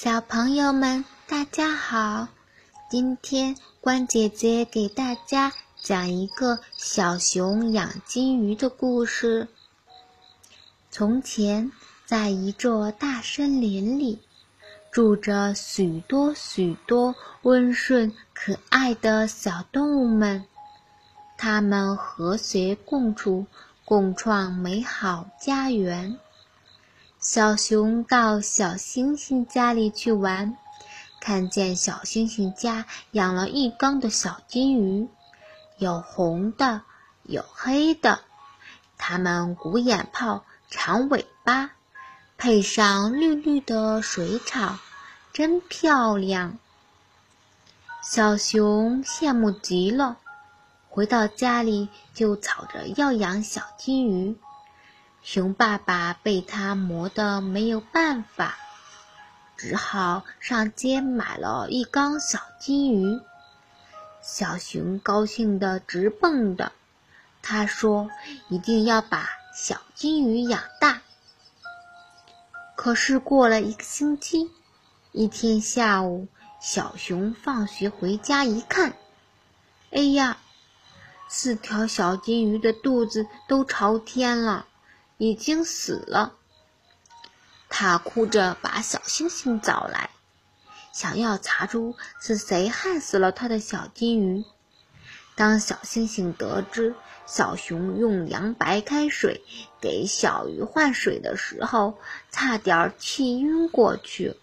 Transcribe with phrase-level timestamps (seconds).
[0.00, 2.28] 小朋友们，大家好！
[2.88, 5.52] 今天关姐姐给大家
[5.82, 9.48] 讲一个小熊养金鱼的故事。
[10.88, 11.72] 从前，
[12.06, 14.20] 在一座大森林里，
[14.92, 20.44] 住着许多许多温顺可爱的小动物们，
[21.36, 23.46] 它们和谐共处，
[23.84, 26.20] 共创美好家园。
[27.20, 30.56] 小熊到小星星家里去玩，
[31.20, 35.08] 看见小星星家养了一缸的小金鱼，
[35.78, 36.82] 有红的，
[37.24, 38.20] 有黑的，
[38.96, 41.72] 它们鼓眼泡，长尾巴，
[42.36, 44.78] 配上绿绿的水草，
[45.32, 46.56] 真漂亮。
[48.00, 50.18] 小熊羡慕极了，
[50.88, 54.38] 回到家里就吵着要养小金鱼。
[55.30, 58.56] 熊爸爸被他磨得没有办法，
[59.58, 63.20] 只好上街买了一缸小金鱼。
[64.22, 66.72] 小熊高兴得直蹦的，
[67.42, 68.08] 他说
[68.48, 71.02] ：“一定要把小金鱼养大。”
[72.74, 74.50] 可是过了一个星期，
[75.12, 76.26] 一天下午，
[76.58, 78.94] 小熊放学回家一看，
[79.90, 80.38] 哎呀，
[81.28, 84.64] 四条小金鱼的肚子都朝天了。
[85.18, 86.34] 已经死了。
[87.68, 90.08] 他哭着把小星星找来，
[90.92, 94.44] 想要查出是谁害死了他的小金鱼。
[95.34, 96.96] 当小星星得知
[97.26, 99.42] 小熊用凉白开水
[99.80, 101.98] 给小鱼换水的时候，
[102.30, 104.34] 差点气晕过去。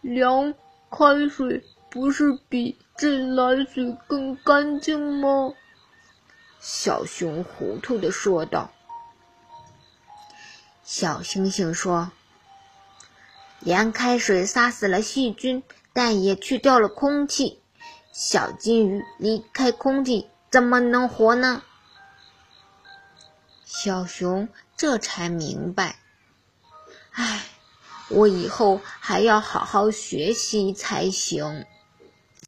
[0.00, 0.54] 凉
[0.90, 5.52] 开水不是比自来水更干净吗？
[6.68, 8.72] 小熊糊涂地说道
[10.82, 12.10] ：“小星星说，
[13.60, 17.62] 盐开水杀死了细菌，但也去掉了空气。
[18.10, 21.62] 小金鱼离开空气怎么能活呢？”
[23.64, 26.00] 小熊这才明白，
[27.12, 27.44] 唉，
[28.08, 31.64] 我以后还要好好学习才行。